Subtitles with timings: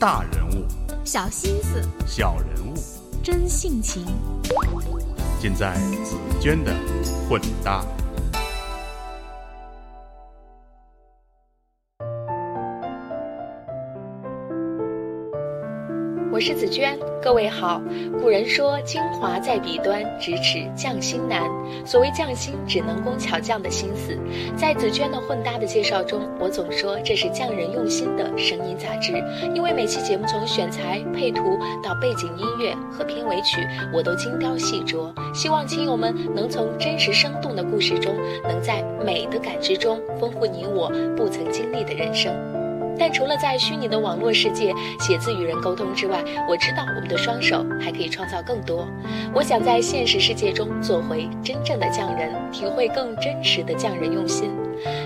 [0.00, 0.64] 大人物，
[1.04, 2.74] 小心思，小人物，
[3.20, 4.06] 真性情，
[5.40, 5.74] 尽在
[6.04, 6.72] 紫娟的
[7.28, 7.84] 混搭。
[16.38, 17.82] 我是紫娟，各位好。
[18.22, 21.42] 古人说“精华在笔端，咫尺匠心难”。
[21.84, 24.16] 所谓匠心，指能工巧匠的心思。
[24.56, 29.14] 在紫娟的混搭的介绍中，我总说这是匠人用心的声音杂志，
[29.52, 33.56] 因为每期节目从选材、配图到背景音乐和片尾曲，
[33.92, 35.12] 我都精雕细琢。
[35.34, 38.14] 希望亲友们能从真实生动的故事中，
[38.44, 42.32] 能在美的感知中丰富你我不曾经历的人生。
[42.98, 48.86] 但除了在虚拟的网络世界写字与人沟通之外，我知道我们的双手还可以创造更多。
[49.32, 54.50] 我想在现实世界中做回真正的匠人，体会更真实的匠人用心。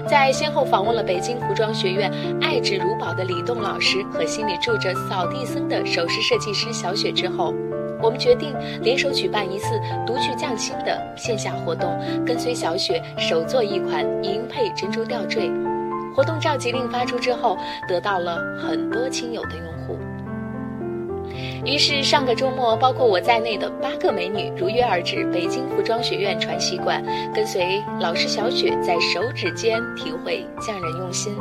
[0.07, 7.55] 在先后访问了北京服装学院爱之如宝的李栋老师和心里住着扫地僧的首饰设计师小雪之后，
[8.03, 11.91] 我们决定联手举办一次独具匠心的线下活动，
[12.27, 15.51] 跟随小雪手做一款银配珍珠吊坠。
[16.15, 17.57] 活动召集令发出之后，
[17.89, 19.99] 得到了很多亲友的拥护。
[21.65, 31.33] 于是上个周末，包括我在内的八个美女如约而至北京服装学院传习馆，跟随老师小雪在手指间体会匠人用心。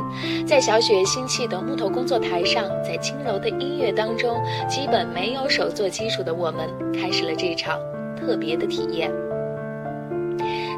[0.46, 7.76] 在小雪新砌的木头工作台上，在轻柔的音乐当中，基本没有手作基础的我们，开始了这场
[8.16, 9.10] 特别的体验。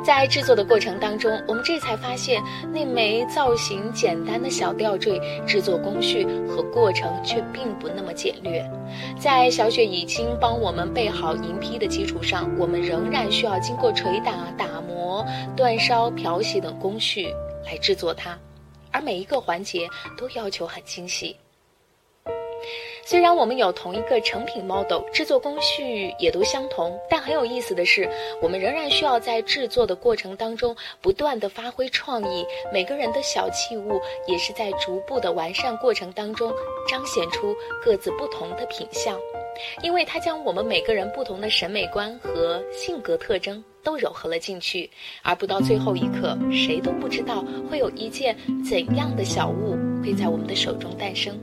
[0.05, 8.63] 在制作的过程当中，我们这才发现那枚造型简单的小吊坠，制作工序和过程却并不那么简略。
[9.19, 15.25] 在小雪已经帮我们备好银坯的基础上，我们仍然需要经过捶打、打磨、
[15.57, 17.27] 煅烧、漂洗等工序
[17.65, 18.39] 来制作它，
[18.91, 19.89] 而每一个环节
[20.19, 21.35] 都要求很精细。
[23.05, 28.09] 虽然我们有同一个成品 model，制作工序也都相同，但很有意思的是，
[28.41, 32.47] 我们仍然需要在制作的过程当中不断的发挥创意。
[32.73, 36.51] 每个人的小器物也是在逐步的完善过程当中
[36.89, 37.55] 彰显出
[37.85, 39.19] 各自不同的品相，
[39.83, 44.91] 因为它将我们每个人不同的审美观和性格特征都糅合了进去，
[45.23, 51.39] 而不到最后一刻，谁都不知道会有一件怎样的小物会在我们的手中诞生。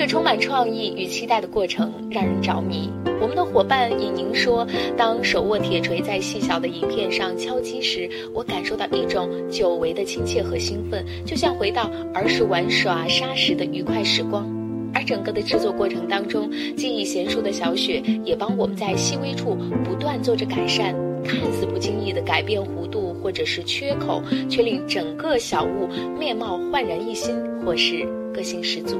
[0.00, 2.88] 这充满创意与期待的过程让人着迷。
[3.20, 4.66] 我们的伙伴尹宁说
[4.96, 14.48] ：“当手握铁锤在细小的银片上敲击时，我感受到一种久违的亲切和兴奋，就像回到儿时玩耍沙时的愉快时光。”
[14.94, 25.86] 而整个的制作过程当中，技艺娴熟的小雪也帮我们在细微处不断做着改善，看似不经意的改变弧度或者是缺口，却令整个小物
[26.18, 27.36] 面貌焕然一新，
[27.66, 28.96] 或是个性十足。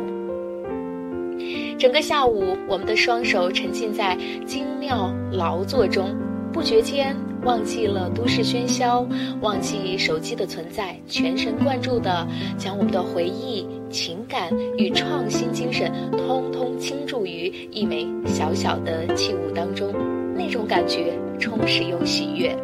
[1.81, 4.15] 整个下午，我们的双手沉浸在
[4.45, 6.15] 精妙劳作中，
[6.53, 9.07] 不觉间忘记了都市喧嚣，
[9.41, 19.91] 忘记手机的存在，全神贯注地将我们的回忆、情感与创新精神通通倾注于一枚小小的器物当中，
[20.37, 22.55] 那种感觉充实又喜悦。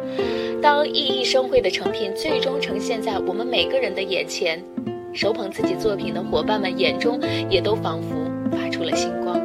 [0.61, 4.63] 当熠熠生辉的成品最终呈现在我们每个人的眼前，
[5.11, 8.26] 手捧自己作品的伙伴们眼中也都仿佛。
[8.49, 9.39] 发出了星光。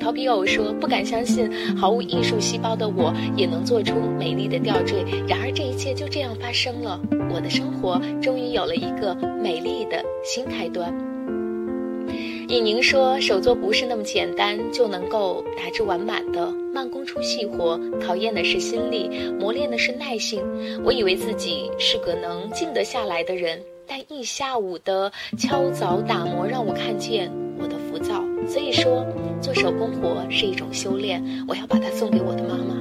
[0.00, 5.02] 陶皮偶说：“不敢相信，毫无艺术细胞的我也能做出美丽的吊坠。
[5.26, 7.00] 然而，这一切就这样发生了。
[7.32, 10.92] 我的生活终于有了一个美丽的新开端。”
[12.48, 19.08] 尹宁说：“手作不是那么简单就能够达至完满的，慢工出细活，考验的是心力，
[19.40, 20.42] 磨练的是耐性。
[20.84, 29.04] 我以为自己是个能静得下来的人，但一下午的敲凿打磨让我看见。”我的浮躁，所以说
[29.40, 31.22] 做手工活是一种修炼。
[31.46, 32.74] 我要把它送给我的妈妈。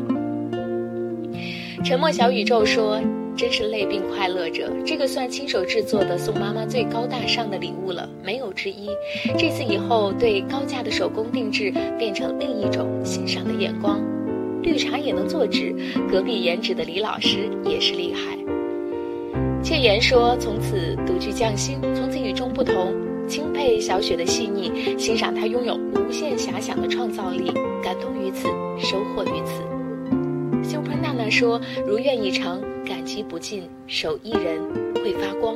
[1.84, 3.02] 沉默小宇宙说
[3.36, 8.90] ：“真是累并快乐着，这个算亲手制作的送妈妈最高大上的礼物了，没有之一。
[9.38, 14.00] 这次以后，对高价的手工定制变成另一种欣赏的眼光。
[14.62, 15.76] 绿茶也能做纸，
[16.10, 18.38] 隔壁颜纸的李老师也是厉害。”
[19.62, 22.94] 切言说：“从此独具匠心，从此与众不同。”
[23.28, 28.48] 钦佩小雪的细腻，欣赏她拥有无限遐想的创造力，感动于此，
[28.80, 29.64] 收获于此。
[30.70, 34.62] Super 娜娜说：“如愿以偿，感激不尽，手艺人
[34.96, 35.56] 会发光。”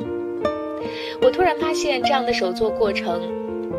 [1.21, 3.21] 我突然发现，这样的手作过程，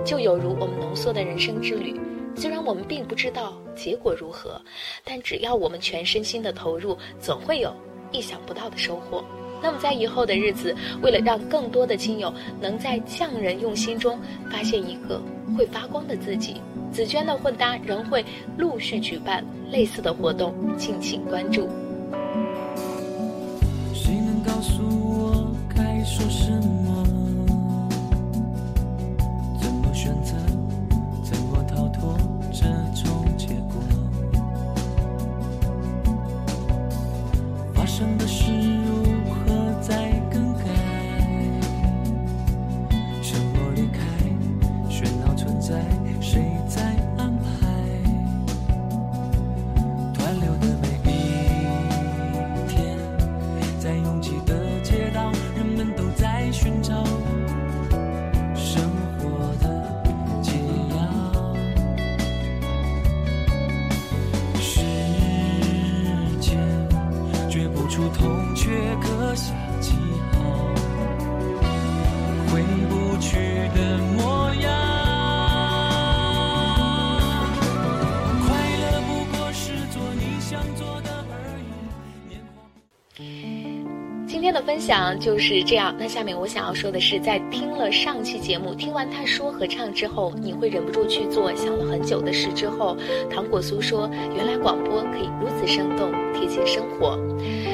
[0.05, 1.99] 就有如我们浓缩的人生之旅。
[2.35, 4.61] 虽然我们并不知道结果如何，
[5.05, 7.73] 但只要我们全身心的投入，总会有
[8.13, 9.25] 意想不到的收获。
[9.63, 14.19] 那么在以后的日子，为了让更多的亲友能在匠人用心中
[14.51, 15.21] 发现一个
[15.57, 16.61] 会发光的自己，
[16.93, 18.25] 紫娟的混搭仍会
[18.57, 21.69] 陆续举办类似的活动，敬请关注。
[84.39, 85.93] 今天的分享就是这样。
[85.99, 92.49] 那下面我想要说的是，在听了上期节目，听完他说和唱之后，你会忍不住去做想了很久的事。
[92.53, 92.97] 之后，
[93.29, 97.19] 糖果酥说，原来广播可以如此生动，贴近生活。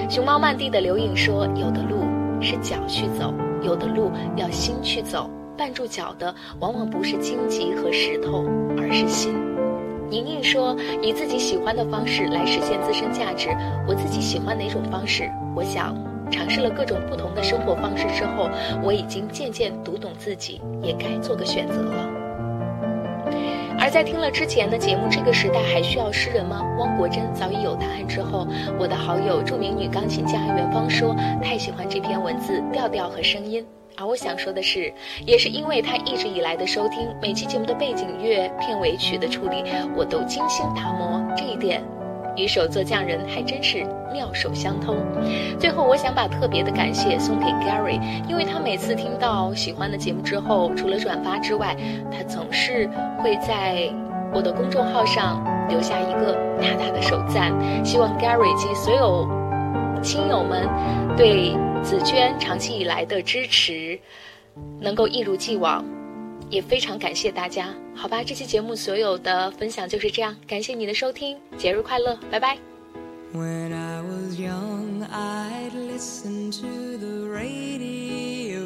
[0.08, 1.98] 熊猫曼蒂的刘颖说，有的路
[2.40, 5.28] 是脚去走，有的路要心去走，
[5.58, 8.42] 绊住脚的往往不是荆棘和石头，
[8.78, 9.34] 而是心。
[10.08, 10.74] 宁宁说
[11.04, 13.50] ：“以自己喜欢的方式来实现自身价值。
[13.86, 15.30] 我自己喜欢哪种方式？
[15.54, 15.94] 我想
[16.34, 18.50] 尝试了各种不同的生活方式之后，
[18.82, 22.10] 我已经渐渐读懂自己，也该做个选择了。”
[23.78, 26.60] 而在听了之前的节目《这个时代还需要诗人吗？
[26.78, 28.46] 汪国真早已有答案之后，
[28.80, 33.64] 我的好友著名女钢琴家袁芳说：“太喜欢这篇文字调调和声音。”
[33.96, 34.92] 而我想说的是，
[35.24, 39.62] 也是因为他一直以来的收听，每期节目的背景乐、片尾曲的处理，
[39.96, 41.22] 我都精心打磨。
[41.36, 41.80] 这一点，
[42.36, 44.96] 与手作匠人还真是妙手相通。
[45.58, 51.76] 最后，我想把特别的感谢送给 Gary，因为他每次听到喜欢的节目之后，除了转发之外，
[52.10, 52.88] 他总是
[53.22, 53.92] 会在
[54.32, 57.52] 我的公众号上留下一个大大的手赞。
[57.84, 59.28] 希望 Gary 及所有
[60.02, 60.68] 亲友们
[61.16, 61.56] 对。
[61.84, 64.00] 紫娟长期以来的支持，
[64.80, 65.84] 能够一如既往，
[66.54, 67.74] 也非常感谢大家。
[67.96, 72.56] 好吧，这期节目所有的分享就是这样，感谢你的收听，节日快乐，拜拜。
[73.32, 78.62] When I was young, I'd listen to the radio,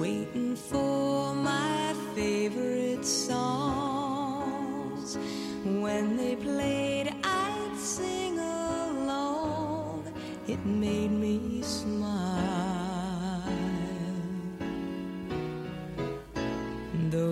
[0.00, 5.18] waiting for my favorite songs.
[5.66, 10.04] When they played, I'd sing along.
[10.46, 12.57] It made me smile.